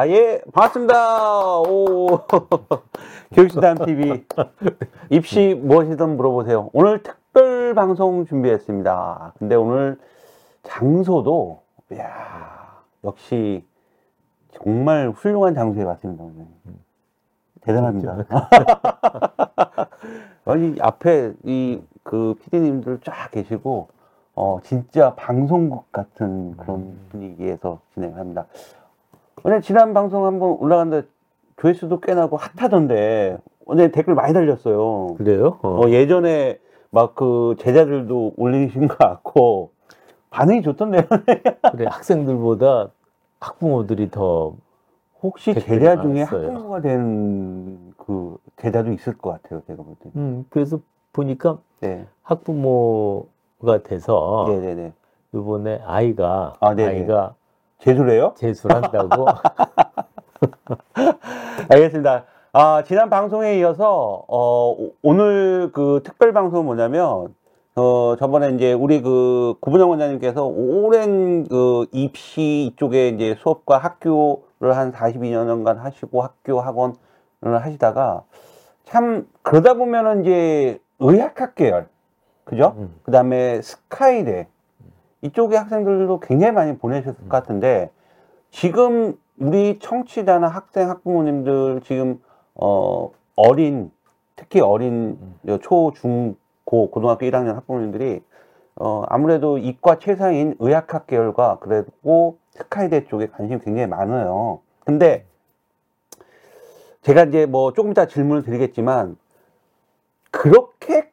아, 0.00 0.08
예, 0.08 0.40
반갑습니다. 0.54 1.58
오, 1.60 2.06
교육진담 3.34 3.84
TV. 3.84 4.24
입시 5.10 5.54
무엇이든 5.54 6.16
물어보세요. 6.16 6.70
오늘 6.72 7.02
특별 7.02 7.74
방송 7.74 8.24
준비했습니다. 8.24 9.34
근데 9.38 9.56
오늘 9.56 9.98
장소도, 10.62 11.60
이야, 11.92 12.80
역시 13.04 13.62
정말 14.52 15.10
훌륭한 15.10 15.54
장소에 15.54 15.84
왔습니다. 15.84 16.24
오늘. 16.24 16.46
대단합니다. 17.60 18.24
아니, 20.46 20.76
앞에 20.80 21.34
이그 21.44 22.36
PD님들 22.40 23.00
쫙 23.04 23.30
계시고, 23.32 23.88
어, 24.34 24.60
진짜 24.62 25.14
방송국 25.14 25.92
같은 25.92 26.56
그런 26.56 26.96
분위기에서 27.10 27.80
진행합니다. 27.92 28.46
오늘 29.42 29.62
지난 29.62 29.94
방송 29.94 30.26
한번 30.26 30.56
올라갔는데 30.60 31.06
조회수도 31.56 32.00
꽤 32.00 32.14
나고 32.14 32.36
핫하던데 32.36 33.38
오늘 33.66 33.92
댓글 33.92 34.14
많이 34.14 34.32
달렸어요. 34.32 35.14
그래요? 35.16 35.58
어. 35.62 35.80
어, 35.84 35.90
예전에 35.90 36.58
막 36.90 37.14
그 37.14 37.54
제자들도 37.58 38.34
올리신 38.36 38.88
것 38.88 38.98
같고 38.98 39.70
반응이 40.30 40.62
좋던데요. 40.62 41.02
그래 41.72 41.86
학생들보다 41.88 42.90
학부모들이 43.40 44.10
더 44.10 44.54
혹시 45.22 45.54
제자 45.54 46.00
중에 46.00 46.24
많았어요. 46.24 46.46
학부모가 46.48 46.80
된 46.80 47.90
그 47.96 48.36
제자도 48.56 48.92
있을 48.92 49.16
것 49.18 49.30
같아요. 49.30 49.62
제가 49.66 49.82
볼 49.82 49.94
때. 50.02 50.10
음, 50.16 50.44
그래서 50.50 50.80
보니까 51.12 51.58
네, 51.80 52.06
학부모가 52.22 53.82
돼서 53.84 54.46
네, 54.48 54.58
네, 54.58 54.74
네. 54.74 54.92
이번에 55.34 55.80
아이가 55.86 56.54
아, 56.60 56.74
네네. 56.74 56.88
아이가 56.88 57.34
재수래요? 57.80 58.34
재수를 58.36 58.76
한다고 58.76 59.26
알겠습니다. 61.68 62.24
아, 62.52 62.82
지난 62.84 63.08
방송에 63.10 63.58
이어서, 63.58 64.24
어, 64.26 64.70
오- 64.72 64.92
오늘 65.02 65.70
그 65.72 66.00
특별 66.04 66.32
방송은 66.32 66.64
뭐냐면, 66.64 67.34
어, 67.76 68.16
저번에 68.18 68.50
이제 68.50 68.72
우리 68.72 69.00
그 69.02 69.54
구분영 69.60 69.90
원장님께서 69.90 70.44
오랜 70.44 71.46
그 71.46 71.86
입시 71.92 72.66
이쪽에 72.66 73.08
이제 73.10 73.36
수업과 73.38 73.78
학교를 73.78 74.76
한 74.76 74.92
42년간 74.92 75.76
하시고 75.76 76.22
학교 76.22 76.60
학원을 76.60 76.96
하시다가 77.42 78.24
참 78.84 79.28
그러다 79.42 79.74
보면은 79.74 80.22
이제 80.22 80.80
의학학 80.98 81.54
계열, 81.54 81.88
그죠? 82.44 82.74
음. 82.78 82.94
그 83.04 83.12
다음에 83.12 83.62
스카이대 83.62 84.48
이쪽의 85.22 85.58
학생들도 85.58 86.20
굉장히 86.20 86.52
많이 86.52 86.78
보내셨을 86.78 87.20
것 87.20 87.28
같은데 87.28 87.90
지금 88.50 89.18
우리 89.38 89.78
청취자나 89.78 90.48
학생 90.48 90.88
학부모님들 90.88 91.80
지금 91.84 92.20
어 92.54 93.10
어린 93.36 93.90
특히 94.36 94.60
어린 94.60 95.18
초, 95.62 95.92
중, 95.94 96.36
고 96.64 96.90
고등학교 96.90 97.26
1학년 97.26 97.54
학부모님들이 97.54 98.22
어 98.76 99.04
아무래도 99.08 99.58
이과 99.58 99.98
최상인 99.98 100.54
의학학 100.58 101.06
계열과 101.06 101.58
그리고 101.60 102.38
스카이대 102.52 103.06
쪽에 103.06 103.28
관심이 103.28 103.60
굉장히 103.60 103.86
많아요. 103.86 104.60
근데 104.84 105.26
제가 107.02 107.24
이제 107.24 107.46
뭐 107.46 107.72
조금 107.72 107.90
이따 107.90 108.06
질문을 108.06 108.42
드리겠지만 108.42 109.16
그렇게 110.30 111.10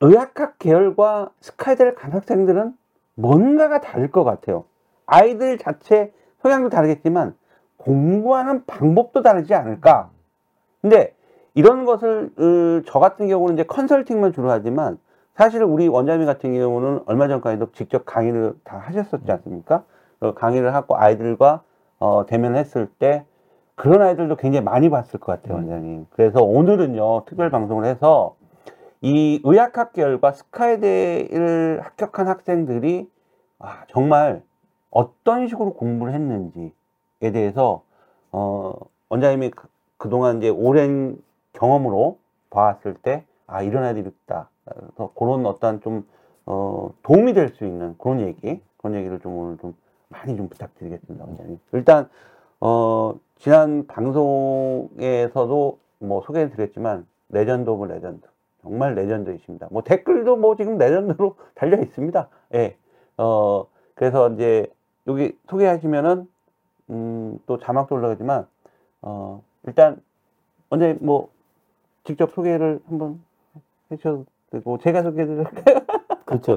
의학학 0.00 0.58
계열과 0.58 1.30
스카이대를 1.40 1.94
간 1.94 2.12
학생들은 2.12 2.74
뭔가가 3.20 3.80
다를 3.80 4.10
것 4.10 4.24
같아요. 4.24 4.64
아이들 5.06 5.58
자체 5.58 6.12
성향도 6.42 6.70
다르겠지만 6.70 7.34
공부하는 7.76 8.64
방법도 8.66 9.22
다르지 9.22 9.54
않을까. 9.54 10.10
근데 10.80 11.14
이런 11.54 11.84
것을 11.84 12.30
어, 12.38 12.82
저 12.86 12.98
같은 12.98 13.28
경우는 13.28 13.54
이제 13.54 13.64
컨설팅만 13.64 14.32
주로 14.32 14.50
하지만 14.50 14.98
사실 15.34 15.62
우리 15.62 15.88
원장님 15.88 16.26
같은 16.26 16.54
경우는 16.54 17.00
얼마 17.06 17.28
전까지도 17.28 17.72
직접 17.72 18.04
강의를 18.04 18.54
다 18.64 18.78
하셨었지 18.78 19.30
않습니까? 19.30 19.84
그 20.18 20.34
강의를 20.34 20.74
하고 20.74 20.96
아이들과 20.96 21.62
어, 21.98 22.26
대면했을 22.26 22.88
때 22.98 23.24
그런 23.74 24.02
아이들도 24.02 24.36
굉장히 24.36 24.64
많이 24.64 24.90
봤을 24.90 25.18
것 25.18 25.32
같아요, 25.32 25.56
원장님. 25.56 26.06
그래서 26.10 26.42
오늘은요, 26.42 27.24
특별 27.24 27.50
방송을 27.50 27.86
해서 27.86 28.36
이 29.02 29.40
의학학 29.44 29.92
계열과 29.92 30.32
스카이대를 30.32 31.80
합격한 31.82 32.28
학생들이 32.28 33.10
아, 33.58 33.84
정말 33.88 34.42
어떤 34.90 35.48
식으로 35.48 35.74
공부를 35.74 36.12
했는지에 36.14 36.72
대해서 37.32 37.82
어, 38.32 38.74
원장님이 39.08 39.50
그- 39.50 39.68
그동안 39.96 40.38
이제 40.38 40.48
오랜 40.48 41.16
경험으로 41.52 42.18
봐왔을 42.50 42.94
때 42.94 43.24
아, 43.46 43.62
이런 43.62 43.84
아이들이 43.84 44.08
있다. 44.08 44.48
그래서 44.64 45.12
그런 45.14 45.46
어떤 45.46 45.80
좀 45.80 46.06
어, 46.46 46.90
도움이 47.02 47.32
될 47.34 47.54
수 47.54 47.64
있는 47.64 47.96
그런 47.98 48.20
얘기, 48.20 48.60
그런 48.78 48.96
얘기를 48.96 49.20
좀 49.20 49.36
오늘 49.36 49.58
좀 49.58 49.74
많이 50.08 50.36
좀 50.36 50.48
부탁드리겠습니다, 50.48 51.24
원장님. 51.24 51.58
일단 51.72 52.08
어, 52.60 53.14
지난 53.38 53.86
방송에서도 53.86 55.78
뭐 56.00 56.22
소개해 56.22 56.50
드렸지만 56.50 57.06
legend 57.30 57.70
of 57.70 57.86
legend. 57.86 58.26
정말 58.62 58.94
legend이십니다. 58.94 59.68
뭐 59.70 59.82
댓글도 59.82 60.36
뭐 60.36 60.56
지금 60.56 60.78
legend로 60.78 61.36
달려 61.54 61.80
있습니다. 61.80 62.28
예. 62.54 62.76
어, 63.16 63.66
그래서 63.94 64.30
이제 64.30 64.66
여기 65.06 65.36
소개하시면은, 65.48 66.28
음, 66.90 67.38
또 67.46 67.58
자막도 67.58 67.94
올라가지만, 67.94 68.46
어, 69.02 69.42
일단, 69.64 70.00
언제 70.68 70.96
뭐, 71.00 71.30
직접 72.04 72.32
소개를 72.32 72.80
한번 72.88 73.20
해주셔도 73.90 74.24
되고, 74.50 74.78
제가 74.78 75.02
소개해드릴까요? 75.02 75.80
그렇죠. 76.24 76.56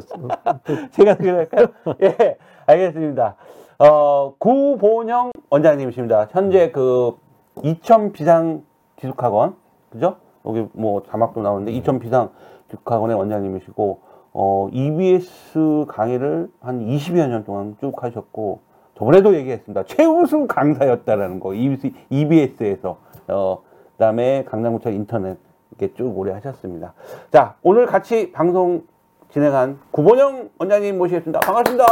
제가 0.91 1.15
소개할까요? 1.15 1.67
예, 2.01 2.37
알겠습니다. 2.65 3.35
어, 3.79 4.35
구본영 4.37 5.31
원장님이십니다. 5.49 6.27
현재 6.31 6.71
그 6.71 7.17
이천 7.63 8.11
비상 8.11 8.63
기숙학원, 8.95 9.55
그죠? 9.89 10.17
여기 10.45 10.67
뭐 10.73 11.03
자막도 11.03 11.41
나오는데 11.41 11.71
이천 11.71 11.99
비상 11.99 12.29
기숙학원의 12.69 13.17
원장님이시고, 13.17 13.99
어, 14.33 14.67
EBS 14.71 15.85
강의를 15.87 16.49
한 16.59 16.79
20여 16.79 17.27
년 17.27 17.43
동안 17.43 17.77
쭉 17.79 18.03
하셨고, 18.03 18.61
저번에도 18.95 19.35
얘기했습니다. 19.35 19.83
최우수 19.83 20.47
강사였다라는 20.47 21.39
거, 21.39 21.53
EBS에서. 21.53 22.97
어, 23.27 23.61
그 23.93 23.97
다음에 23.97 24.43
강남구청 24.45 24.93
인터넷 24.93 25.37
이렇게 25.71 25.93
쭉 25.93 26.17
오래 26.17 26.33
하셨습니다. 26.33 26.93
자, 27.31 27.55
오늘 27.61 27.85
같이 27.85 28.31
방송 28.31 28.83
진행한 29.29 29.79
구본영 29.91 30.49
원장님 30.59 30.97
모시겠습니다. 30.97 31.39
반갑습니다. 31.39 31.85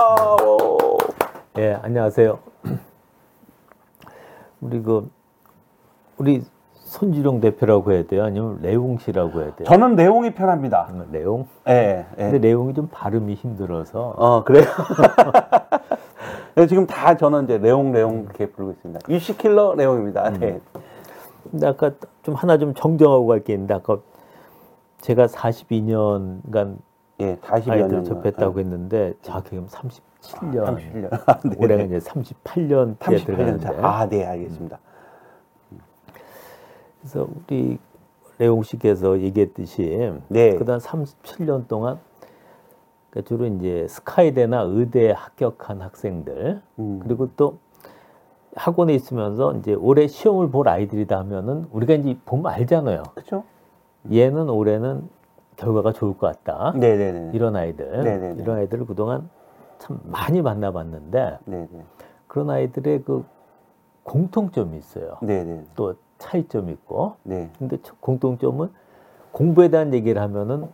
오. 0.44 0.98
예, 1.58 1.74
안녕하세요. 1.82 2.40
우리 4.62 4.82
그 4.82 5.10
우리 6.18 6.44
손지룡 6.96 7.40
대표라고 7.40 7.94
해야 7.94 8.04
돼요? 8.04 8.26
아니면 8.26 8.60
레옹 8.62 8.98
씨라고 8.98 9.42
해야 9.42 9.56
돼요? 9.56 9.66
저는 9.66 9.96
내용이 9.96 10.34
편합니다. 10.34 10.88
음, 10.92 11.08
레옹? 11.14 11.48
예, 11.70 12.06
예. 12.18 12.22
근데 12.24 12.38
레옹이 12.40 12.74
좀 12.74 12.90
발음이 12.92 13.34
힘들어서 13.36 14.14
어, 14.18 14.44
그래요? 14.44 14.66
네, 16.56 16.68
지금 16.68 16.86
다 16.86 17.16
저는 17.16 17.46
이제 17.46 17.58
레옹, 17.60 17.94
레옹 17.94 18.24
이렇게 18.24 18.46
부르고 18.48 18.74
있습니다. 18.74 19.00
유시킬러 19.08 19.76
레옹입니다. 19.76 20.32
네. 20.32 20.60
근데 21.50 21.66
아까 21.68 21.92
좀 22.24 22.36
하나 22.36 22.58
좀 22.58 22.74
정정하고 22.74 23.26
갈 23.26 23.40
게 23.46 23.54
있는데 23.54 23.74
아까 23.74 23.98
제가 25.00 25.28
42년간 25.28 26.76
예, 27.22 27.38
40여 27.38 27.72
아이들 27.72 27.90
년. 27.90 28.04
접했다고 28.04 28.60
했는데 28.60 29.14
정확히 29.22 29.52
그럼 29.52 29.68
37년 29.68 30.66
37년. 30.76 31.10
아, 31.26 31.38
네, 31.46 31.56
올해가 31.58 31.84
네. 31.84 31.86
이제 31.86 32.00
38년째 32.00 32.98
38년 32.98 33.26
들어가는데 33.26 33.64
차. 33.66 33.74
아, 33.82 34.10
네, 34.10 34.26
알겠습니다. 34.26 34.78
그래서 37.02 37.28
우리 37.48 37.80
레옹 38.38 38.64
씨께서 38.64 39.20
얘기했듯이 39.20 40.14
네. 40.28 40.56
그다음 40.56 40.80
37년 40.80 41.68
동안 41.68 42.00
그러니까 43.10 43.28
주로 43.28 43.46
이제 43.46 43.88
스카이대나 43.90 44.62
의대에 44.62 45.12
합격한 45.12 45.82
학생들 45.82 46.62
음. 46.80 47.00
그리고 47.04 47.30
또 47.36 47.58
학원에 48.56 48.94
있으면서 48.94 49.54
이제 49.56 49.74
올해 49.74 50.08
시험을 50.08 50.50
볼 50.50 50.68
아이들이다 50.68 51.18
하면은 51.20 51.68
우리가 51.72 51.94
이제 51.94 52.18
보면 52.26 52.52
알잖아요. 52.52 53.04
그쵸? 53.16 53.44
얘는 54.12 54.50
올해는 54.50 55.08
결과가 55.56 55.94
좋을 55.94 56.18
것 56.18 56.28
같다. 56.44 56.74
네네네. 56.78 57.32
이런 57.34 57.56
아이들, 57.56 58.04
네네네. 58.04 58.42
이런 58.42 58.58
아이들을 58.58 58.86
그동안 58.86 59.30
참 59.78 60.00
많이 60.04 60.42
만나봤는데 60.42 61.40
네네. 61.46 61.68
그런 62.28 62.50
아이들의 62.50 63.04
그 63.04 63.24
공통점이 64.04 64.78
있어요. 64.78 65.18
네네. 65.22 65.66
또 65.76 65.96
차이점이 66.26 66.72
있고. 66.74 67.16
네. 67.24 67.50
근데 67.58 67.78
저- 67.82 67.96
공통점은 68.00 68.70
공부에 69.32 69.70
대한 69.70 69.94
얘기를 69.94 70.22
하면은 70.22 70.68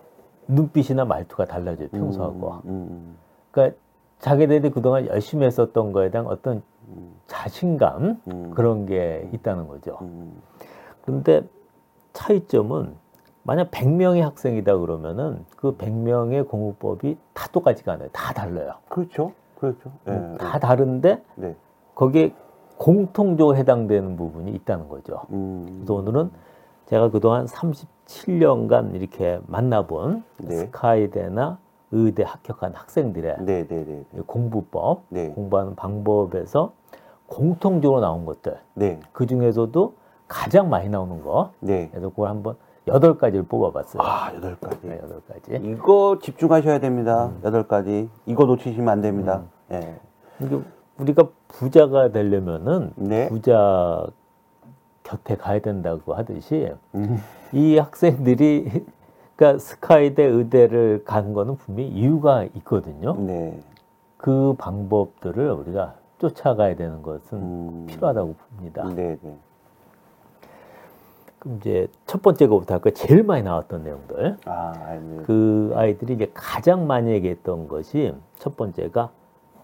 눈빛이나 0.48 1.06
말투가 1.06 1.46
달라져요. 1.46 1.90
평소하고. 1.90 2.62
음, 2.66 2.70
음, 2.70 3.16
그러니까 3.52 3.78
자기들이 4.20 4.72
그동안 4.72 5.08
열심히 5.08 5.46
했었던 5.46 5.92
거에 5.92 6.10
대한 6.12 6.28
어떤 6.28 6.62
자신감 7.28 8.22
음. 8.28 8.52
그런 8.54 8.86
게 8.86 9.30
있다는 9.34 9.68
거죠. 9.68 9.98
음. 10.02 10.42
그런데 11.04 11.44
차이점은 12.14 12.96
만약 13.44 13.72
100명의 13.72 14.22
학생이다 14.22 14.78
그러면은 14.78 15.46
그 15.56 15.76
100명의 15.78 16.48
공부법이 16.48 17.18
다 17.34 17.48
똑같지가 17.52 17.94
않아요. 17.94 18.10
다 18.12 18.34
달라요. 18.34 18.74
그렇죠. 18.90 19.32
그렇죠. 19.60 19.92
예, 20.08 20.12
음, 20.12 20.38
다 20.38 20.60
다른데 20.60 21.22
네. 21.36 21.56
거기에 21.96 22.34
공통적으로 22.78 23.56
해당되는 23.58 24.16
부분이 24.16 24.52
있다는 24.52 24.88
거죠. 24.90 25.22
음. 25.32 25.66
그래서 25.78 25.94
오늘은 25.96 26.32
제가 26.86 27.10
그동안 27.10 27.46
37년간 27.46 28.96
이렇게 28.96 29.40
만나본 29.48 30.24
네. 30.38 30.56
스카이대나 30.56 31.58
의대 31.92 32.24
합격한 32.24 32.74
학생들의 32.74 33.38
네, 33.40 33.68
네, 33.68 33.86
네. 33.86 34.04
네. 34.12 34.22
공부법, 34.26 35.04
네. 35.10 35.30
공부하는 35.30 35.76
방법에서 35.76 36.74
공통적으로 37.28 38.00
나온 38.00 38.26
것들, 38.26 38.58
네. 38.74 39.00
그 39.12 39.26
중에서도 39.26 39.94
가장 40.28 40.70
많이 40.70 40.90
나오는 40.90 41.22
거, 41.22 41.52
네. 41.60 41.90
그래서 41.92 42.10
그걸 42.10 42.30
한번 42.30 42.56
여덟 42.88 43.18
가지를 43.18 43.46
뽑아봤어요. 43.46 44.02
아, 44.02 44.34
여덟 44.34 44.56
가지. 44.56 44.88
네, 44.88 44.98
여덟 45.04 45.22
가지. 45.28 45.56
이거 45.64 46.20
집중하셔야 46.22 46.80
됩니다. 46.80 47.28
음. 47.28 47.42
여덟 47.44 47.68
가지. 47.68 48.10
이거 48.26 48.46
놓치시면 48.46 48.88
안 48.88 49.02
됩니다. 49.02 49.44
예. 49.72 50.00
우리가 51.00 51.28
부자가 51.48 52.12
되려면은 52.12 52.92
네. 52.96 53.28
부자 53.30 54.06
곁에 55.04 55.36
가야 55.36 55.60
된다고 55.60 56.14
하듯이 56.14 56.72
음. 56.96 57.18
이 57.54 57.78
학생들이 57.78 58.86
그러니까 59.36 59.60
스카이대 59.60 60.24
의대를 60.24 61.04
간 61.06 61.34
거는 61.34 61.56
분명히 61.58 61.90
이유가 61.90 62.44
있거든요. 62.56 63.16
네. 63.16 63.60
그 64.18 64.56
방법들을 64.58 65.52
우리가 65.52 65.94
쫓아가야 66.18 66.76
되는 66.76 67.04
것은 67.04 67.38
음. 67.38 67.86
필요하다고 67.88 68.36
봅니다. 68.36 68.84
네, 68.96 69.18
네. 69.22 69.38
그럼 71.38 71.58
이제 71.58 71.88
첫 72.08 72.24
번째 72.24 72.48
거부터 72.48 72.74
할까 72.74 72.90
제일 72.90 73.24
많이 73.24 73.44
나왔던 73.44 73.84
내용들. 73.84 74.38
아, 74.46 74.98
네. 75.00 75.24
그 75.24 75.72
아이들이 75.76 76.16
이제 76.16 76.32
가장 76.34 76.88
많이 76.88 77.12
얘기했던 77.12 77.68
것이 77.68 78.14
첫 78.40 78.58
번째가 78.58 79.12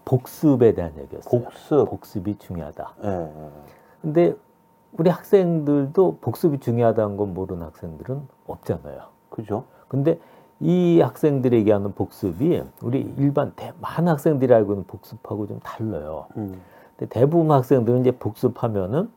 복습에 0.04 0.74
대한 0.74 0.92
얘기였어요. 0.98 1.42
복습. 1.42 1.88
복습이 1.88 2.38
중요하다. 2.38 2.94
예. 3.04 3.08
예. 3.08 3.50
근데 4.02 4.34
우리 4.96 5.10
학생들도 5.10 6.18
복습이 6.20 6.60
중요하다는 6.60 7.16
건 7.16 7.34
모르는 7.34 7.62
학생들은 7.62 8.22
없잖아요. 8.46 9.02
그죠? 9.30 9.64
근데 9.88 10.18
이 10.60 11.00
학생들이 11.00 11.58
얘기하는 11.58 11.92
복습이 11.94 12.62
우리 12.82 13.14
일반 13.18 13.52
대, 13.56 13.72
많은 13.80 14.08
학생들이 14.08 14.52
알고 14.54 14.72
있는 14.72 14.84
복습하고 14.86 15.46
좀 15.46 15.60
달라요. 15.62 16.26
음. 16.36 16.60
근데 16.96 17.08
대부분 17.12 17.50
학생들은 17.50 18.00
이제 18.00 18.12
복습하면은 18.12 19.10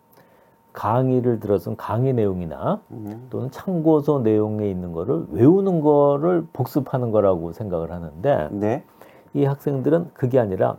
강의를 0.73 1.39
들어서 1.39 1.75
강의 1.75 2.13
내용이나 2.13 2.81
음. 2.91 3.27
또는 3.29 3.49
참고서 3.49 4.19
내용에 4.19 4.69
있는 4.69 4.93
거를 4.93 5.25
외우는 5.31 5.81
거를 5.81 6.45
복습하는 6.53 7.11
거라고 7.11 7.51
생각을 7.53 7.91
하는데 7.91 8.49
네. 8.51 8.83
이 9.33 9.45
학생들은 9.45 10.11
그게 10.13 10.39
아니라 10.39 10.77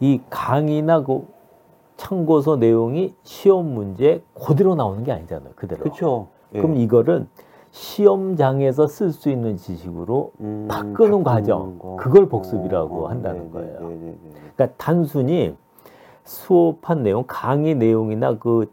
이 0.00 0.20
강의나 0.30 1.02
그 1.02 1.26
참고서 1.96 2.56
내용이 2.56 3.14
시험 3.22 3.72
문제 3.72 4.22
그대로 4.46 4.74
나오는 4.74 5.02
게 5.04 5.12
아니잖아요. 5.12 5.52
그대로. 5.56 5.82
그렇죠. 5.82 6.28
예. 6.54 6.60
그럼 6.60 6.76
이거를 6.76 7.26
시험장에서 7.70 8.86
쓸 8.86 9.12
수 9.12 9.30
있는 9.30 9.56
지식으로 9.56 10.32
음, 10.40 10.66
바꾸는 10.68 11.24
과정, 11.24 11.78
거. 11.78 11.96
그걸 11.96 12.28
복습이라고 12.28 13.04
어, 13.04 13.08
한다는 13.08 13.44
네, 13.44 13.50
거예요. 13.50 13.80
네, 13.80 13.86
네, 13.88 13.94
네, 13.94 14.06
네. 14.22 14.30
그러니까 14.54 14.76
단순히 14.78 15.54
수업한 16.24 17.02
내용, 17.02 17.24
강의 17.26 17.74
내용이나 17.74 18.38
그 18.38 18.70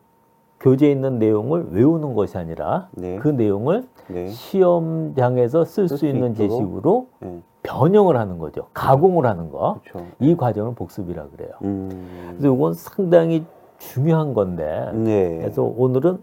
교재에 0.60 0.92
있는 0.92 1.20
내용을 1.20 1.72
외우는 1.72 2.14
것이 2.16 2.38
아니라 2.38 2.88
네. 2.92 3.18
그 3.18 3.28
내용을 3.28 3.86
네. 4.08 4.28
시험장에서 4.30 5.66
쓸 5.66 5.90
수 5.90 6.06
있는 6.06 6.32
있도록. 6.32 6.52
지식으로 6.52 7.08
네. 7.20 7.42
변형을 7.64 8.18
하는 8.18 8.38
거죠. 8.38 8.68
가공을 8.74 9.26
하는 9.26 9.50
거. 9.50 9.80
그렇죠. 9.84 10.06
이 10.20 10.36
과정을 10.36 10.76
복습이라 10.76 11.28
그래요. 11.36 11.52
음. 11.64 12.36
그래서 12.38 12.54
이건 12.54 12.74
상당히 12.74 13.46
중요한 13.78 14.34
건데. 14.34 14.92
네. 14.94 15.38
그래서 15.40 15.64
오늘은 15.64 16.20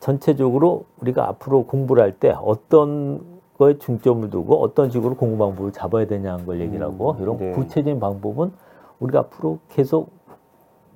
전체적으로 0.00 0.84
우리가 1.00 1.28
앞으로 1.28 1.64
공부를 1.66 2.02
할 2.02 2.12
때 2.18 2.34
어떤 2.42 3.20
거에 3.58 3.78
중점을 3.78 4.28
두고 4.30 4.60
어떤 4.60 4.90
식으로 4.90 5.14
공부 5.14 5.38
방법을 5.38 5.72
잡아야 5.72 6.06
되냐는 6.06 6.44
걸 6.46 6.60
얘기를 6.60 6.84
하고 6.84 7.12
음, 7.12 7.22
이런 7.22 7.36
네. 7.38 7.52
구체적인 7.52 8.00
방법은 8.00 8.52
우리가 8.98 9.20
앞으로 9.20 9.58
계속 9.68 10.10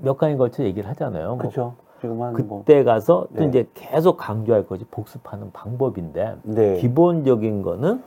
몇 0.01 0.17
강에 0.19 0.37
걸쳐 0.37 0.65
얘기를 0.65 0.89
하잖아요. 0.91 1.29
뭐 1.29 1.39
그렇죠. 1.39 1.75
뭐. 2.03 2.33
그때 2.33 2.85
가서 2.85 3.27
또 3.37 3.43
네. 3.43 3.47
이제 3.49 3.69
계속 3.75 4.17
강조할 4.17 4.67
것이 4.67 4.85
복습하는 4.91 5.51
방법인데 5.53 6.37
네. 6.43 6.77
기본적인 6.77 7.63
거는 7.63 8.03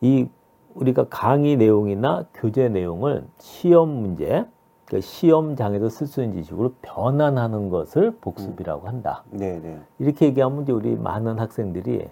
이 0.00 0.28
우리가 0.74 1.06
강의 1.08 1.56
내용이나 1.56 2.26
교재 2.34 2.68
내용을 2.68 3.26
시험 3.38 3.88
문제, 3.88 4.44
그 4.84 5.00
시험장에서 5.00 5.88
쓸 5.88 6.06
수 6.06 6.22
있는 6.22 6.36
지식으로 6.42 6.74
변환하는 6.82 7.68
것을 7.68 8.12
복습이라고 8.20 8.86
한다. 8.86 9.24
네, 9.30 9.58
네. 9.60 9.78
이렇게 9.98 10.26
얘기하면 10.26 10.62
이제 10.62 10.72
우리 10.72 10.96
많은 10.96 11.38
학생들이 11.38 12.08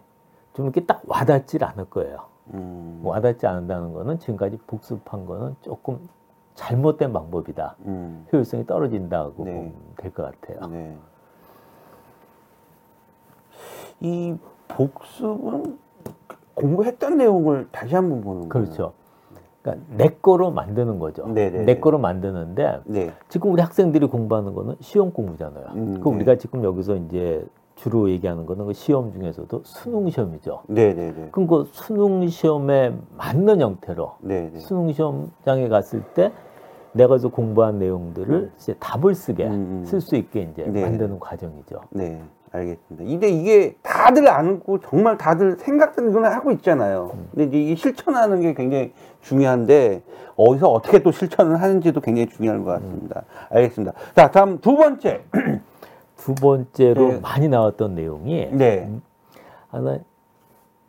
좀 0.55 0.67
이렇게 0.67 0.85
딱 0.85 1.03
와닿질 1.07 1.65
않을 1.65 1.87
거예요. 1.87 2.19
음. 2.55 3.01
와닿지 3.03 3.47
않는다는 3.47 3.93
거는 3.93 4.19
지금까지 4.19 4.59
복습한 4.67 5.27
거는 5.27 5.57
조금 5.63 5.99
잘못된 6.55 7.13
방법이다. 7.13 7.77
음. 7.87 8.27
효율성이 8.33 8.67
떨어진다고 8.67 9.45
네. 9.45 9.55
보면 9.55 9.75
될 9.97 10.13
것 10.13 10.41
같아요. 10.41 10.69
네. 10.71 10.97
이 14.01 14.37
복습은 14.69 15.79
공부했던 16.57 17.19
내용을 17.19 17.69
다시 17.71 17.95
한번 17.95 18.21
보는 18.21 18.49
거예요. 18.49 18.49
그렇죠. 18.49 18.93
그러니까 19.63 19.87
내 19.97 20.09
거로 20.09 20.51
만드는 20.51 20.99
거죠. 20.99 21.27
네네네. 21.27 21.65
내 21.65 21.79
거로 21.79 21.99
만드는데 21.99 22.81
네. 22.87 23.13
지금 23.29 23.53
우리 23.53 23.63
학생들이 23.63 24.07
공부하는 24.07 24.55
거는 24.55 24.77
시험 24.81 25.13
공부잖아요. 25.13 25.67
음, 25.75 26.01
그 26.01 26.09
네. 26.09 26.15
우리가 26.17 26.37
지금 26.37 26.65
여기서 26.65 26.97
이제 26.97 27.45
주로 27.75 28.09
얘기하는 28.11 28.47
거는 28.47 28.67
그 28.67 28.73
시험 28.73 29.13
중에서도 29.13 29.61
수능 29.65 30.09
시험이죠. 30.09 30.63
네, 30.69 30.95
네, 30.95 31.13
네. 31.13 31.29
그럼 31.31 31.47
그 31.47 31.69
수능 31.73 32.27
시험에 32.27 32.97
맞는 33.17 33.61
형태로 33.61 34.15
네, 34.21 34.51
네. 34.53 34.59
수능 34.59 34.93
시험장에 34.93 35.69
갔을 35.69 36.03
때 36.15 36.33
내가 36.93 37.19
서 37.19 37.29
공부한 37.29 37.79
내용들을 37.79 38.53
이제 38.57 38.75
답을 38.81 39.15
쓰게 39.15 39.47
음, 39.47 39.53
음. 39.53 39.85
쓸수 39.85 40.17
있게 40.17 40.49
이제 40.51 40.63
네. 40.65 40.81
만드는 40.81 41.21
과정이죠. 41.21 41.81
네, 41.91 42.23
알겠습니다. 42.53 43.05
근데 43.05 43.29
이게 43.29 43.75
다들 43.83 44.29
안고 44.29 44.81
정말 44.81 45.19
다들 45.19 45.57
생각들 45.59 46.09
이거는 46.11 46.31
하고 46.31 46.53
있잖아요. 46.53 47.13
근데 47.35 47.45
이제 47.45 47.73
이 47.73 47.77
실천하는 47.77 48.41
게 48.41 48.55
굉장히 48.55 48.93
중요한데 49.23 50.03
어디서 50.37 50.71
어떻게 50.71 51.03
또 51.03 51.13
실천을 51.13 51.61
하는지도 51.61 52.01
굉장히 52.01 52.29
중요한 52.29 52.65
것 52.65 52.73
같습니다. 52.73 53.25
알겠습니다. 53.51 53.95
자, 54.15 54.31
다음 54.31 54.61
두 54.61 54.77
번째. 54.77 55.25
두 56.17 56.35
번째로 56.35 57.09
네. 57.09 57.21
많이 57.21 57.49
나왔던 57.49 57.95
내용이 57.95 58.49
네, 58.51 58.91
하나 59.69 59.99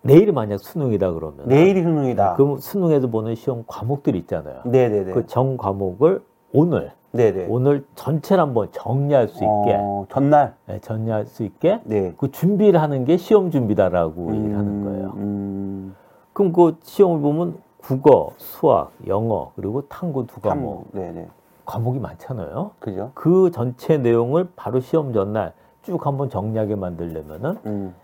내일이 0.01 0.31
만약 0.31 0.59
수능이다 0.59 1.11
그러면 1.11 1.47
내일이 1.47 1.83
수능이다. 1.83 2.35
그럼 2.35 2.57
수능에서 2.59 3.07
보는 3.07 3.35
시험 3.35 3.63
과목들이 3.67 4.17
있잖아요. 4.19 4.61
네, 4.65 4.89
네, 4.89 5.03
네. 5.03 5.11
그정 5.11 5.57
과목을 5.57 6.23
오늘 6.53 6.91
네, 7.11 7.31
네. 7.31 7.47
오늘 7.49 7.85
전체를 7.95 8.41
한번 8.41 8.67
정리할 8.71 9.27
수 9.27 9.35
있게 9.37 9.77
어, 9.79 10.05
전날. 10.09 10.53
네, 10.67 10.79
정리할 10.79 11.25
수 11.25 11.43
있게 11.43 11.79
네. 11.85 12.13
그 12.17 12.31
준비를 12.31 12.81
하는 12.81 13.05
게 13.05 13.17
시험 13.17 13.49
준비다라고 13.49 14.35
얘기를 14.35 14.57
하는 14.57 14.83
거예요. 14.83 15.13
음, 15.15 15.95
그럼 16.33 16.51
그 16.51 16.77
시험을 16.83 17.21
보면 17.21 17.57
국어, 17.77 18.31
수학, 18.37 18.91
영어 19.07 19.51
그리고 19.55 19.87
탕구 19.87 20.27
두 20.27 20.41
과목 20.41 20.69
과목. 20.69 20.87
네, 20.91 21.11
네. 21.11 21.27
과목이 21.65 21.99
많잖아요. 21.99 22.71
그죠? 22.79 23.11
그 23.13 23.51
전체 23.51 23.97
내용을 23.97 24.49
바로 24.55 24.79
시험 24.79 25.13
전날 25.13 25.53
쭉 25.83 26.05
한번 26.05 26.29
정리하게 26.29 26.75
만들려면은 26.75 27.57
음, 27.65 27.95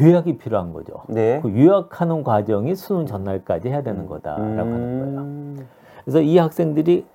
요약이 0.00 0.38
필요한 0.38 0.72
거죠. 0.72 1.02
네. 1.08 1.40
그 1.42 1.48
요약하는 1.58 2.22
과정이 2.22 2.74
수능 2.74 3.06
전날까지 3.06 3.68
해야 3.68 3.82
되는 3.82 4.06
거다라고 4.06 4.42
하는 4.42 5.00
거예요. 5.00 5.20
음, 5.20 5.68
그래서 6.04 6.20
이 6.20 6.36
학생들이 6.36 7.06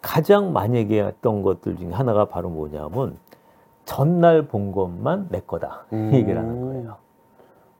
가장 0.00 0.52
많이 0.52 0.76
얘기했던 0.78 1.42
것들 1.42 1.76
중에 1.76 1.90
하나가 1.92 2.26
바로 2.26 2.48
뭐냐면 2.50 3.16
전날 3.84 4.42
본 4.42 4.72
것만 4.72 5.28
내 5.30 5.40
거다 5.46 5.86
음. 5.92 6.10
이 6.12 6.16
얘기를 6.18 6.38
하는 6.38 6.60
거예요. 6.60 6.96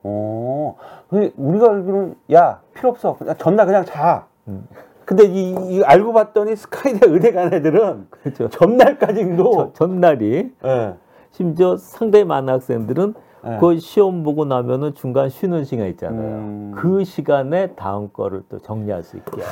어, 0.04 0.76
근데 1.08 1.32
우리가 1.36 1.70
알기로는 1.70 2.14
야 2.32 2.60
필요 2.74 2.90
없어 2.90 3.16
그냥 3.16 3.34
전날 3.38 3.66
그냥 3.66 3.84
자. 3.84 4.26
음. 4.48 4.66
근데 5.04 5.24
이, 5.24 5.54
이 5.70 5.82
알고 5.84 6.12
봤더니 6.12 6.54
스카이대 6.56 7.08
의대 7.10 7.32
간 7.32 7.52
애들은 7.52 8.08
그렇죠. 8.10 8.48
전날까지도 8.50 9.52
저- 9.52 9.72
전날이 9.72 10.52
예. 10.64 10.94
심지어 11.30 11.76
상당히 11.76 12.24
많은 12.24 12.52
학생들은 12.52 13.14
네. 13.44 13.56
그 13.60 13.78
시험 13.78 14.22
보고 14.22 14.44
나면은 14.44 14.94
중간 14.94 15.28
쉬는 15.30 15.64
시간 15.64 15.86
있잖아요. 15.88 16.20
음. 16.20 16.72
그 16.76 17.04
시간에 17.04 17.68
다음 17.74 18.10
거를 18.12 18.42
또 18.48 18.58
정리할 18.58 19.02
수 19.02 19.16
있게. 19.16 19.42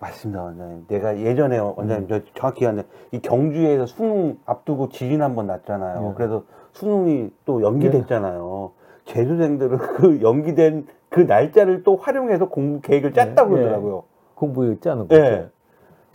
맞습니다, 0.00 0.42
원장님. 0.42 0.86
내가 0.88 1.18
예전에 1.18 1.58
원장님 1.58 2.04
음. 2.04 2.08
저 2.08 2.20
정확히 2.34 2.60
기억나요. 2.60 2.84
이 3.12 3.20
경주에서 3.20 3.86
수능 3.86 4.38
앞두고 4.46 4.88
지진 4.88 5.22
한 5.22 5.34
번 5.34 5.46
났잖아요. 5.46 6.00
네. 6.00 6.12
그래서 6.16 6.44
수능이 6.72 7.30
또 7.44 7.62
연기됐잖아요. 7.62 8.72
재수생들은 9.04 9.78
그 9.78 10.22
연기된 10.22 10.86
그 11.10 11.20
날짜를 11.20 11.82
또 11.82 11.96
활용해서 11.96 12.48
공부 12.48 12.80
계획을 12.80 13.12
짰다고 13.12 13.50
네. 13.50 13.60
그러더라고요. 13.60 14.04
공부 14.34 14.80
짜는 14.80 15.08
거죠. 15.08 15.20
예. 15.20 15.48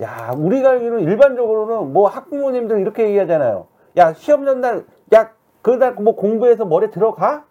야, 0.01 0.31
우리가 0.35 0.71
알기로는 0.71 1.03
일반적으로는 1.03 1.93
뭐 1.93 2.07
학부모님들 2.07 2.79
이렇게 2.79 3.07
얘기하잖아요. 3.07 3.67
야, 3.97 4.13
시험 4.13 4.45
전날, 4.45 4.83
야, 5.13 5.31
그날 5.61 5.93
뭐 5.93 6.15
공부해서 6.15 6.65
머리 6.65 6.89
들어가? 6.89 7.45